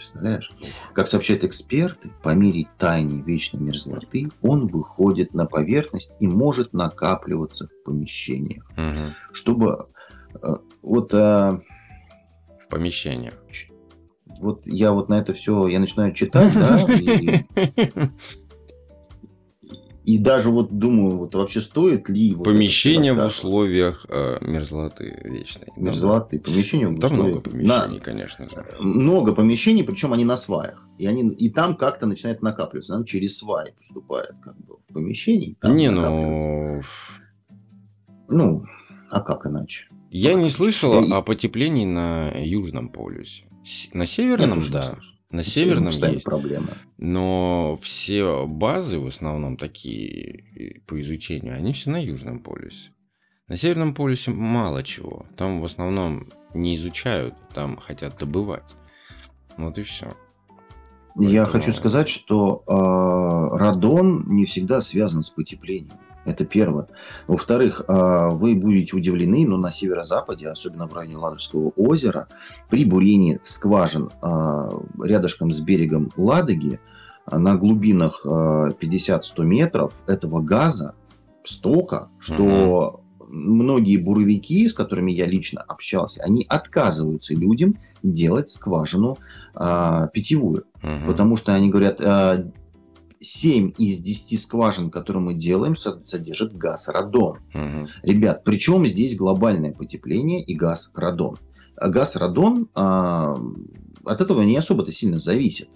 [0.04, 0.52] Представляешь?
[0.92, 7.68] Как сообщают эксперты, по мере таяния вечной мерзлоты он выходит на поверхность и может накапливаться
[7.68, 8.64] в помещениях.
[8.76, 9.32] Угу.
[9.32, 9.86] Чтобы
[10.34, 10.46] э,
[10.82, 11.14] вот...
[11.14, 11.60] Э,
[12.64, 13.34] в помещениях.
[14.40, 17.44] Вот я вот на это все, я начинаю читать, да, и
[20.04, 22.34] И даже вот думаю, вот вообще стоит ли...
[22.34, 25.68] Вот Помещение в условиях э, мерзлоты вечной.
[25.76, 27.20] Мерзлоты, помещение в условиях...
[27.20, 28.00] много помещений, на...
[28.00, 28.66] конечно же.
[28.80, 30.86] Много помещений, причем они на сваях.
[30.98, 32.96] И, они, и там как-то начинает накапливаться.
[32.96, 35.56] Она через сваи поступает как бы в помещении.
[35.62, 36.82] Не, ну...
[38.28, 38.64] Ну,
[39.10, 39.88] а как иначе?
[40.10, 41.10] Я не слышал и...
[41.10, 43.44] о потеплении на Южном полюсе.
[43.94, 44.92] На Северном, да.
[44.92, 45.13] Слышал.
[45.34, 46.22] На северном есть.
[46.22, 46.74] проблема.
[46.96, 52.92] Но все базы, в основном такие по изучению, они все на Южном полюсе.
[53.48, 55.26] На Северном полюсе мало чего.
[55.36, 58.76] Там в основном не изучают, там хотят добывать.
[59.56, 60.06] Вот и все.
[61.16, 61.46] Я Поэтому...
[61.46, 65.98] хочу сказать, что э, радон не всегда связан с потеплением.
[66.24, 66.86] Это первое.
[67.26, 72.28] Во-вторых, а, вы будете удивлены, но на северо-западе, особенно в районе Ладожского озера,
[72.70, 74.70] при бурении скважин а,
[75.02, 76.80] рядышком с берегом Ладоги
[77.26, 80.94] а, на глубинах 50-100 метров этого газа
[81.44, 83.26] столько, что угу.
[83.28, 89.18] многие буровики, с которыми я лично общался, они отказываются людям делать скважину
[89.54, 90.64] питьевую.
[90.82, 91.06] Угу.
[91.06, 92.00] Потому что они говорят,
[93.24, 97.38] 7 из 10 скважин, которые мы делаем, содержат газ радон.
[97.54, 97.88] Угу.
[98.02, 101.38] Ребят, причем здесь глобальное потепление и газ радон.
[101.76, 103.36] А газ радон а,
[104.04, 105.68] от этого не особо-то сильно зависит.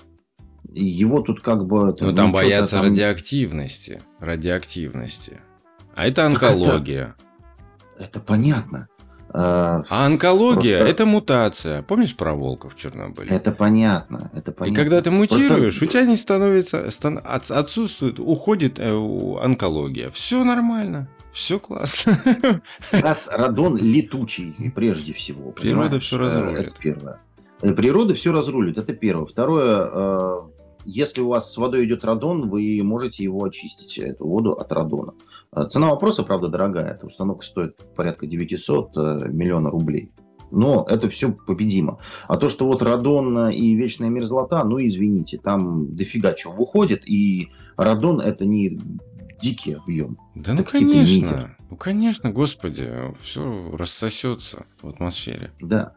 [0.72, 1.96] Его тут как бы...
[1.98, 2.84] Ну, там боятся там...
[2.86, 4.02] радиоактивности.
[4.20, 5.40] Радиоактивности.
[5.94, 7.16] А это онкология.
[7.96, 8.88] Это, это понятно.
[9.30, 10.94] А, а онкология просто...
[10.94, 11.82] это мутация.
[11.82, 13.28] Помнишь про волков в Чернобыле?
[13.30, 14.30] Это понятно.
[14.34, 14.72] Это понятно.
[14.72, 15.84] И когда ты мутируешь, просто...
[15.84, 17.20] у тебя не становится, стан...
[17.22, 18.90] отсутствует, уходит э,
[19.42, 20.10] онкология.
[20.10, 21.08] Все нормально.
[21.32, 22.18] Все классно.
[22.92, 25.52] Газ радон летучий, прежде всего.
[25.52, 26.58] Природа все разрулит.
[26.58, 27.20] Это первое.
[27.60, 29.26] Э, природа все разрулит, это первое.
[29.26, 30.40] Второе, э,
[30.84, 35.12] если у вас с водой идет радон, вы можете его очистить, эту воду от радона.
[35.12, 35.37] Э,
[35.68, 36.94] цена вопроса, правда, дорогая.
[36.94, 40.12] Эта установка стоит порядка 900 э, миллиона рублей.
[40.50, 41.98] Но это все победимо.
[42.26, 47.08] А то, что вот радон и вечная мерзлота, ну извините, там дофига чего выходит.
[47.08, 48.78] И радон это не
[49.42, 50.18] дикий объем.
[50.34, 51.56] Да ну конечно.
[51.70, 52.88] Ну конечно, господи,
[53.20, 55.50] все рассосется в атмосфере.
[55.60, 55.92] Да.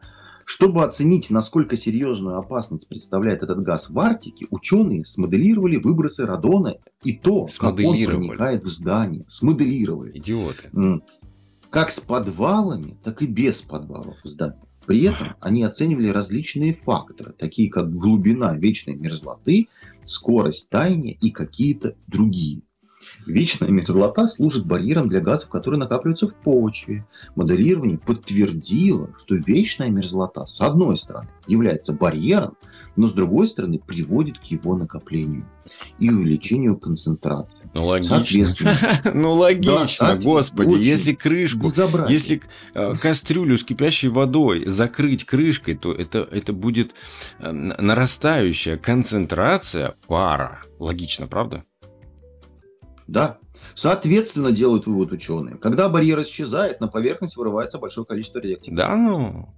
[0.54, 7.14] Чтобы оценить, насколько серьезную опасность представляет этот газ в Арктике, ученые смоделировали выбросы радона и
[7.14, 9.24] то, как он проникает в здание.
[9.28, 10.18] Смоделировали.
[10.18, 10.68] Идиоты.
[11.70, 14.58] Как с подвалами, так и без подвалов в здании.
[14.84, 19.68] При этом они оценивали различные факторы, такие как глубина вечной мерзлоты,
[20.04, 22.60] скорость таяния и какие-то другие.
[23.26, 27.06] Вечная мерзлота служит барьером для газов, которые накапливаются в почве.
[27.34, 32.56] Моделирование подтвердило, что вечная мерзлота, с одной стороны, является барьером,
[32.96, 35.46] но с другой стороны приводит к его накоплению
[35.98, 37.70] и увеличению концентрации.
[37.74, 38.18] Ну логично.
[38.18, 38.76] Соответственно.
[39.14, 41.68] Ну логично, господи, если крышку.
[42.08, 42.42] Если
[42.74, 46.92] э, кастрюлю с кипящей водой закрыть крышкой, то это, это будет
[47.38, 50.62] э, нарастающая концентрация пара.
[50.78, 51.64] Логично, правда?
[53.12, 53.38] Да.
[53.74, 55.56] Соответственно, делают вывод ученые.
[55.56, 58.76] Когда барьер исчезает, на поверхность вырывается большое количество радиоактивных.
[58.78, 59.48] Да, ну.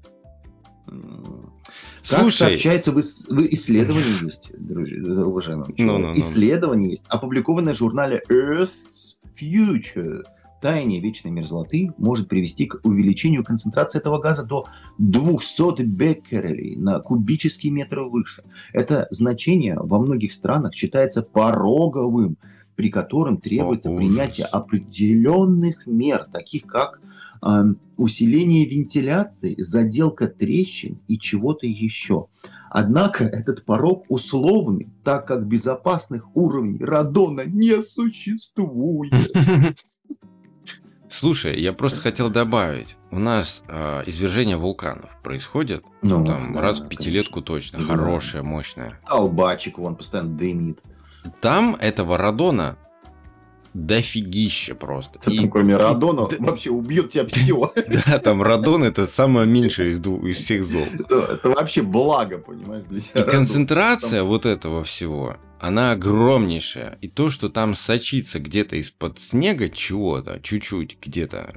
[2.07, 6.21] Как Слушай, сообщается в, ис- в исследовании есть, друзья, уважаемые ученые, Ну-ну-ну.
[6.21, 10.25] исследование есть, опубликованное в журнале Earth's Future.
[10.61, 14.67] Таяние вечной мерзлоты может привести к увеличению концентрации этого газа до
[14.99, 18.45] 200 беккерелей на кубический метр выше.
[18.73, 22.37] Это значение во многих странах считается пороговым,
[22.77, 23.99] при котором требуется ужас.
[23.99, 27.01] принятие определенных мер, таких как
[27.43, 32.27] эм, усиление вентиляции, заделка трещин и чего-то еще.
[32.71, 39.13] Однако этот порог условный, так как безопасных уровней радона не существует.
[41.09, 42.97] Слушай, я просто хотел добавить.
[43.13, 46.89] У нас э, извержение вулканов происходит Ну, там да, раз в конечно.
[47.05, 47.79] пятилетку точно.
[47.79, 47.85] Да.
[47.85, 48.99] Хорошее, мощное.
[49.05, 50.81] Албачик вон постоянно дымит.
[51.41, 52.77] Там этого радона
[53.75, 55.19] дофигища просто.
[55.31, 56.37] И- Там, кроме радона, Да.
[56.41, 57.73] вообще убьет тебя все.
[58.07, 60.87] да, там радон это самое меньшее из, из всех зол.
[60.95, 62.85] Это, это вообще благо, понимаешь?
[62.89, 63.35] для тебя И радон.
[63.35, 66.99] концентрация вот этого всего, она огромнейшая.
[67.01, 71.55] И то, что там сочится где-то из-под снега чего-то, чуть-чуть где-то,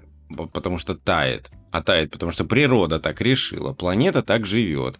[0.53, 1.51] потому что тает.
[1.71, 4.97] А тает, потому что природа так решила, планета так живет.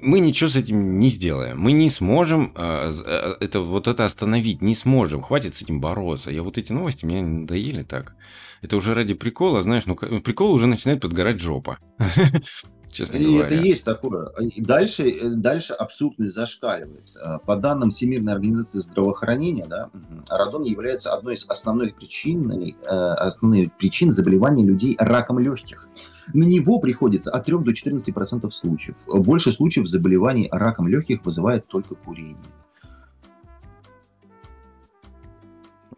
[0.00, 1.60] Мы ничего с этим не сделаем.
[1.60, 5.22] Мы не сможем э, э, это, вот это остановить, не сможем.
[5.22, 6.30] Хватит с этим бороться.
[6.30, 8.14] Я вот эти новости меня надоели так.
[8.62, 11.78] Это уже ради прикола, знаешь, ну прикол уже начинает подгорать жопа.
[12.90, 13.46] Честно И говоря.
[13.46, 14.28] это есть такое.
[14.40, 17.04] И дальше, э, дальше абсурдность зашкаливает.
[17.16, 19.90] Э, По данным Всемирной организации здравоохранения, да,
[20.28, 25.86] радон является одной из основных причин, э, основных причин заболеваний людей раком легких.
[26.34, 28.96] На него приходится от 3 до 14% случаев.
[29.06, 32.36] Больше случаев заболеваний раком легких вызывает только курение.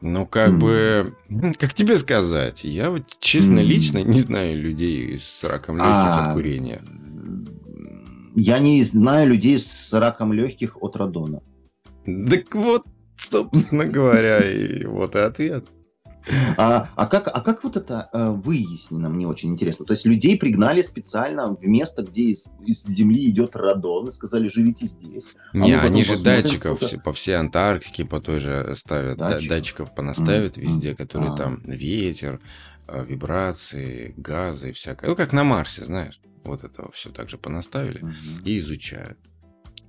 [0.02, 0.58] Ну, как М.
[0.58, 1.14] бы,
[1.58, 3.66] как тебе сказать, я вот честно М.
[3.66, 6.82] лично не знаю людей с раком легких А, от курения.
[8.34, 11.42] Я не знаю людей с раком легких от радона.
[12.04, 12.86] Так вот,
[13.16, 15.66] собственно говоря, и вот и ответ.
[16.58, 19.86] А, а, как, а как вот это э, выяснено, мне очень интересно.
[19.86, 24.48] То есть людей пригнали специально в место, где из, из земли идет радон, и сказали,
[24.48, 25.34] живите здесь.
[25.54, 29.30] Не, мы потом они же датчиков все- по всей Антарктике, по той же ставят, да-
[29.30, 29.48] Датчиков?
[29.48, 31.36] датчиков понаставят М, везде, которые а.
[31.36, 32.40] там ветер,
[32.86, 35.08] э, вибрации, газы и всякое.
[35.10, 36.20] Ну, как на Марсе, знаешь.
[36.44, 38.14] Вот этого все так же понаставили Мгм.
[38.44, 39.18] и изучают.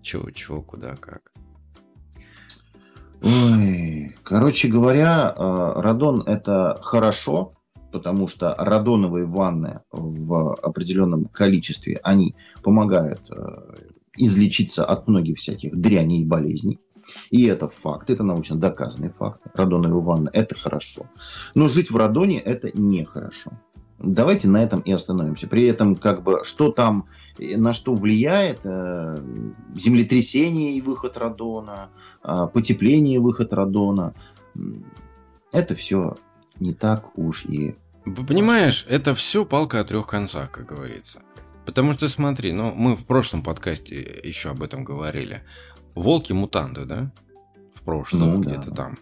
[0.02, 1.32] Чего, чего, куда, как.
[3.22, 7.54] Ой, короче говоря, э, радон это хорошо,
[7.92, 13.76] потому что радоновые ванны в определенном количестве, они помогают э,
[14.18, 16.80] излечиться от многих всяких дряней и болезней.
[17.30, 19.42] И это факт, это научно доказанный факт.
[19.54, 21.06] Радоновые ванны– это хорошо.
[21.54, 23.52] Но жить в радоне– это нехорошо.
[24.00, 25.48] Давайте на этом и остановимся.
[25.48, 27.06] При этом, как бы, что там,
[27.38, 29.18] на что влияет э,
[29.76, 31.90] землетрясение и выход радона,
[32.24, 34.14] а, потепление и выход радона,
[35.52, 36.18] это все
[36.60, 37.76] не так уж и...
[38.28, 41.22] Понимаешь, это все палка о трех концах, как говорится.
[41.66, 45.42] Потому что смотри, ну мы в прошлом подкасте еще об этом говорили.
[45.96, 47.12] Волки-мутанты, да?
[47.76, 48.50] В прошлом, Ну, да.
[48.50, 48.98] где-то там.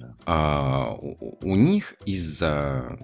[0.00, 0.14] Да.
[0.26, 2.98] А у, у них из-за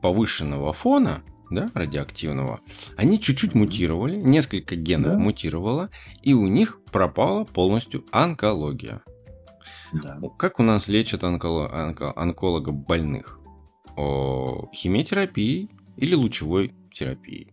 [0.00, 1.22] повышенного фона,
[1.54, 2.60] да, радиоактивного,
[2.96, 5.18] они чуть-чуть мутировали, несколько генов Да.
[5.18, 5.90] мутировало,
[6.22, 9.02] и у них пропала полностью онкология.
[9.92, 10.18] Да.
[10.38, 13.38] Как у нас лечат онколо- онко- онколога больных?
[13.96, 17.52] О, химиотерапией или лучевой терапией.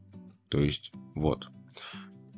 [0.50, 1.50] То есть, вот.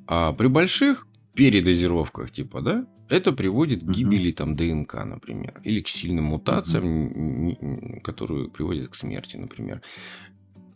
[0.07, 5.89] А при больших передозировках, типа, да, Это приводит к гибели там ДНК, например, или к
[5.89, 9.81] сильным мутациям, которые приводят к смерти, например.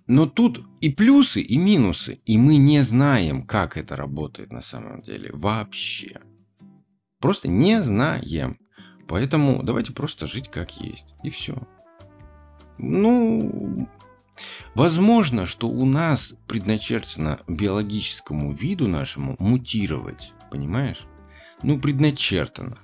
[0.07, 5.01] Но тут и плюсы, и минусы, и мы не знаем, как это работает на самом
[5.01, 6.21] деле вообще.
[7.19, 8.59] Просто не знаем.
[9.07, 11.15] Поэтому давайте просто жить как есть.
[11.23, 11.55] И все.
[12.77, 13.87] Ну,
[14.75, 20.33] возможно, что у нас предначертано биологическому виду нашему мутировать.
[20.51, 21.07] Понимаешь?
[21.63, 22.77] Ну, предначертано.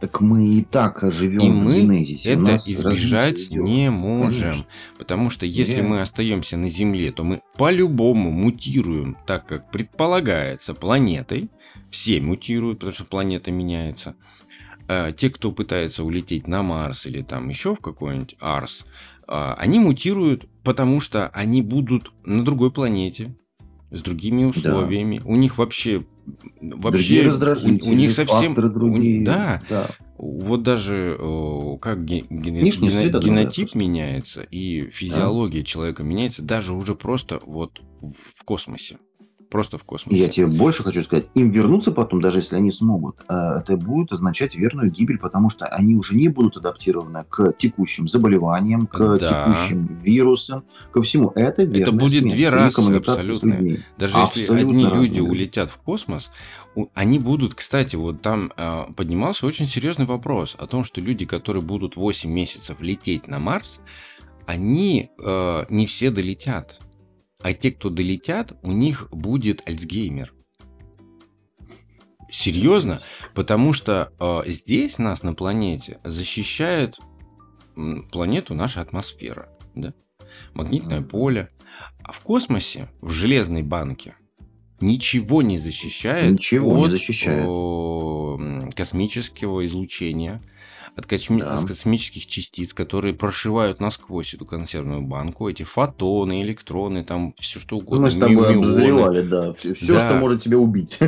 [0.00, 2.30] Так мы и так живем И в мы генезисе.
[2.30, 4.40] Это избежать не можем.
[4.40, 4.66] Конечно.
[4.98, 5.88] Потому что если Реально.
[5.90, 11.50] мы остаемся на Земле, то мы по-любому мутируем так, как предполагается планетой.
[11.90, 14.14] Все мутируют, потому что планета меняется.
[14.88, 18.86] А те, кто пытается улететь на Марс или там еще в какой-нибудь Арс,
[19.28, 23.36] а, они мутируют, потому что они будут на другой планете,
[23.90, 25.20] с другими условиями.
[25.24, 26.04] У них вообще...
[26.60, 27.24] вообще Другие
[27.88, 28.54] у- у, них совсем...
[28.54, 29.24] факторы у- другие.
[29.24, 29.90] да, да.
[30.18, 33.78] вот даже э, как ге- гене- Внешняя гено- среда другая генотип просто.
[33.78, 38.98] меняется и физиология человека меняется даже уже просто вот в космосе.
[39.50, 40.22] Просто в космосе.
[40.22, 44.12] Я тебе больше хочу сказать, им вернуться потом, даже если они смогут, э, это будет
[44.12, 49.44] означать верную гибель, потому что они уже не будут адаптированы к текущим заболеваниям, к Да.
[49.44, 51.32] текущим вирусам, ко всему.
[51.34, 53.80] Это верная будет смерть две расы людьми.
[53.98, 56.30] Даже если Абсолютно одни разные люди улетят в космос,
[56.94, 61.62] они будут, кстати, вот там э, поднимался очень серьезный вопрос о том, что люди, которые
[61.62, 63.80] будут 8 месяцев лететь на Марс,
[64.46, 66.78] они э, не все долетят.
[67.42, 70.34] А те, кто долетят, у них будет Альцгеймер.
[72.30, 73.00] Серьезно?
[73.34, 76.98] Потому что э, здесь нас на планете защищает
[78.12, 79.48] планету наша атмосфера.
[79.74, 79.94] Да?
[80.54, 81.50] Магнитное поле.
[82.04, 84.14] А в космосе, в железной банке,
[84.80, 87.44] ничего не защищает Ничего не от защищает.
[87.46, 88.38] о,
[88.76, 90.42] космического излучения,
[90.96, 91.56] от косми- Да.
[91.56, 97.76] от космических частиц, которые прошивают насквозь эту консервную банку, эти фотоны, электроны, там все что
[97.78, 98.02] угодно.
[98.04, 98.56] Мы с тобой ми- мионы.
[98.58, 100.00] обозревали, да, все, Да.
[100.00, 100.98] что может тебя убить.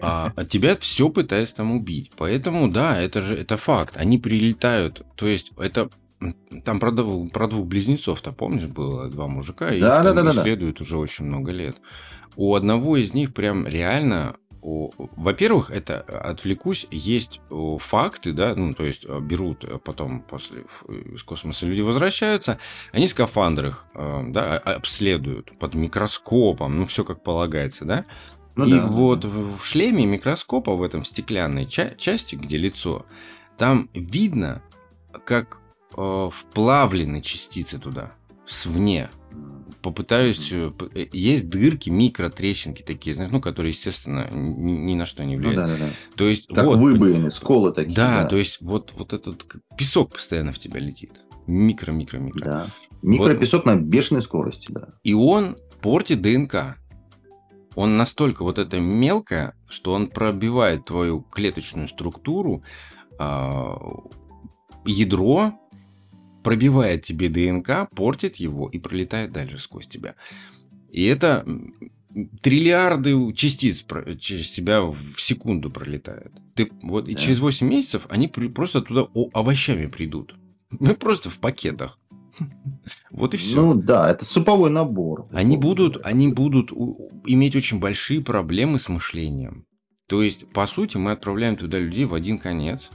[0.00, 2.10] А, а тебя все пытается там убить.
[2.16, 3.96] Поэтому, да, это же это факт.
[3.96, 5.04] Они прилетают.
[5.16, 5.90] То есть, это
[6.64, 10.32] там про, про двух близнецов-то, помнишь, было два мужика, и их Да, да, да, да,
[10.32, 10.40] да.
[10.42, 11.76] исследуют уже очень много лет.
[12.36, 18.74] У одного из них прям реально во-первых, это э, отвлекусь, есть о, факты, да, ну,
[18.74, 22.58] то есть э, берут э, потом после из космоса люди возвращаются,
[22.92, 28.04] они в скафандрах, э, да, а- обследуют под микроскопом, ну, все как полагается, да,
[28.54, 33.04] Ну и да, вот в, в шлеме микроскопа, в этом стеклянной ча- части, где лицо,
[33.58, 34.62] там видно,
[35.26, 35.58] как
[35.96, 38.12] э, вплавлены частицы туда,
[38.46, 39.10] свне.
[39.82, 40.52] Попытаюсь...
[40.52, 45.36] э, э, Есть дырки, микротрещинки такие, знаешь, ну, которые, естественно, ни, ни на что не
[45.36, 45.56] Ну влияют.
[45.56, 45.92] да, да, да.
[46.16, 46.78] То есть, Как вот...
[46.78, 47.94] выбоины, сколы такие.
[47.94, 49.44] Да, то есть, вот, вот этот
[49.76, 51.12] песок постоянно в тебя летит.
[51.48, 52.44] Микро-микро-микро.
[52.44, 52.66] Да.
[53.02, 54.90] Микропесок на бешеной скорости, да.
[55.02, 56.76] И он портит ДНК.
[57.74, 62.62] Он настолько вот это мелкое, что он пробивает твою клеточную структуру,
[63.18, 63.76] а,
[64.84, 65.54] ядро,
[66.42, 70.14] пробивает тебе ДНК, портит его и пролетает дальше сквозь тебя.
[70.90, 71.46] И это
[72.42, 73.84] триллиарды частиц
[74.20, 76.32] через себя в секунду пролетает.
[76.54, 77.20] Ты, вот, и Да.
[77.20, 80.34] через 8 месяцев они при- просто туда о- овощами придут.
[80.80, 81.98] Ну, просто в пакетах.
[83.10, 83.56] Вот и все.
[83.60, 85.28] Ну да, это суповой набор.
[85.32, 86.72] Они будут, они будут
[87.26, 89.64] иметь очень большие проблемы с мышлением.
[90.08, 92.90] То есть, по сути, мы отправляем туда людей в один конец.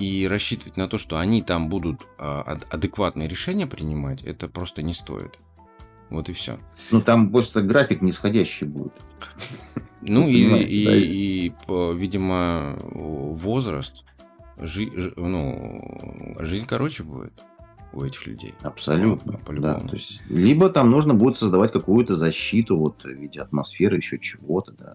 [0.00, 4.82] И рассчитывать на то, что они там будут а, ад- адекватные решения принимать, это просто
[4.82, 5.38] не стоит.
[6.08, 6.58] Вот и все.
[6.90, 8.92] Ну там просто график нисходящий будет.
[10.00, 10.48] Ну и,
[10.86, 10.96] да?
[10.96, 14.04] и, по- видимо, возраст,
[14.56, 17.34] жи- ж- ну, жизнь короче будет
[17.92, 18.54] у этих людей.
[18.62, 19.38] Абсолютно.
[19.46, 23.96] Ну, да, то есть, либо там нужно будет создавать какую-то защиту вот, в виде атмосферы,
[23.96, 24.94] еще чего-то, да.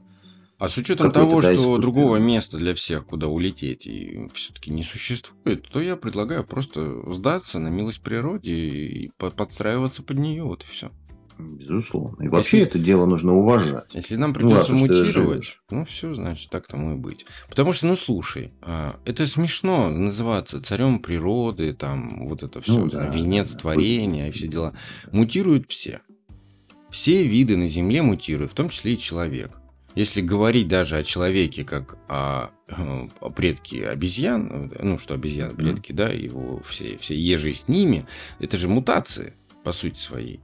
[0.57, 4.83] А с учетом того, да, что другого места для всех, куда улететь, и все-таки не
[4.83, 10.63] существует, то я предлагаю просто сдаться на милость природе и по- подстраиваться под нее, вот
[10.63, 10.91] и все.
[11.37, 12.23] Безусловно.
[12.23, 13.93] И вообще Если- это дело нужно уважать.
[13.93, 17.25] Если нам Ну, придется ты мутировать, ну все, значит, так тому и быть.
[17.49, 22.89] Потому что, ну слушай, а, это смешно называться царем природы, там, вот это все, Ну
[22.89, 23.59] да, венец да, да.
[23.59, 24.73] творения и все дела.
[25.11, 25.99] Мутируют все.
[26.89, 29.51] Все виды на Земле мутируют, в том числе и человек.
[29.95, 35.53] Если говорить даже о человеке как о, э, о предке обезьян, э, ну что обезьяны
[35.53, 35.57] Мгм.
[35.63, 38.05] предки, да, его все, все ежи с ними,
[38.39, 39.33] это же мутации
[39.63, 40.41] по сути своей.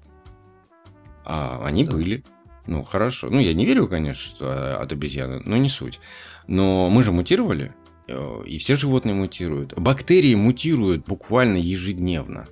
[1.25, 1.91] А они Да.
[1.91, 2.23] были.
[2.67, 3.29] Ну, хорошо.
[3.29, 5.99] Ну, я не верю, конечно, что от обезьяны, но не суть.
[6.47, 7.73] Но мы же мутировали.
[8.07, 9.73] Э, и все животные мутируют.
[9.77, 12.47] Бактерии мутируют буквально ежедневно.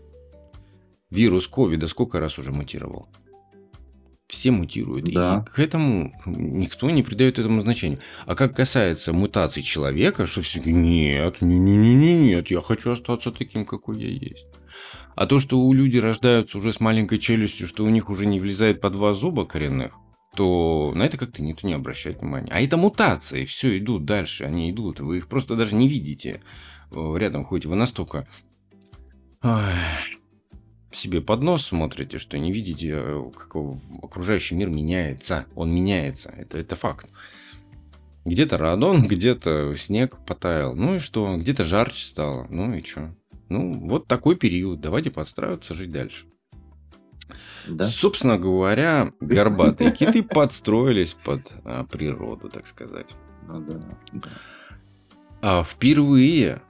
[1.10, 3.08] Вирус ковида сколько раз уже мутировал?
[4.30, 5.11] Все мутируют.
[5.11, 5.43] Да.
[5.45, 7.97] И к этому никто не придает этому значения.
[8.27, 12.91] А как касается мутаций человека, что все нет, не, не, не, не, нет, я хочу
[12.91, 14.45] остаться таким, какой я есть.
[15.15, 18.39] А то, что у людей рождаются уже с маленькой челюстью, что у них уже не
[18.39, 19.95] влезает по два зуба коренных,
[20.36, 22.51] то на это как-то никто не обращает внимания.
[22.51, 26.41] А это мутации, все идут дальше, они идут, вы их просто даже не видите.
[26.91, 28.27] Э, рядом ходите, вы настолько
[29.41, 29.73] ой,
[30.92, 33.56] себе под нос смотрите, что не видите, э, как
[34.02, 35.46] окружающий мир меняется.
[35.56, 37.08] Он меняется, это, это факт.
[38.26, 40.76] Где-то радон, где-то снег потаял.
[40.76, 41.36] Ну и что?
[41.38, 42.48] Где-то жарче стало.
[42.50, 43.14] Ну и что?
[43.50, 44.80] Ну, вот такой период.
[44.80, 46.26] Давайте подстраиваться, жить дальше.
[47.68, 47.88] Да?
[47.88, 53.16] Собственно говоря, горбатые киты подстроились под а, природу, так сказать.
[53.48, 53.80] Ну, да,
[54.14, 54.30] да.
[55.42, 56.62] А впервые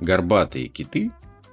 [0.00, 1.12] горбатые киты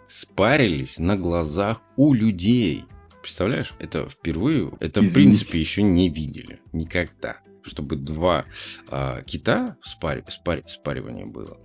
[0.10, 2.84] спарились на глазах у людей.
[3.22, 5.10] Представляешь, это впервые, это Извините.
[5.10, 8.45] в принципе еще не видели никогда, чтобы два
[8.88, 11.57] а, кита спари, спари, спаривание было.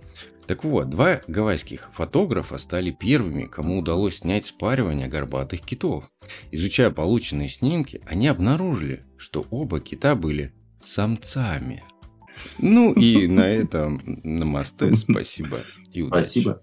[0.47, 6.11] Так вот, два гавайских фотографа стали первыми, кому удалось снять спаривание горбатых китов.
[6.51, 11.83] Изучая полученные снимки, они обнаружили, что оба кита были самцами.
[12.59, 16.41] Ну и на этом намасте, спасибо и удачи.
[16.41, 16.61] Спасибо.